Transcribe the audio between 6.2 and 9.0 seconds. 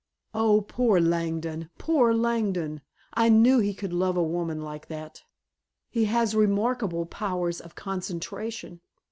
remarkable powers of concentration!"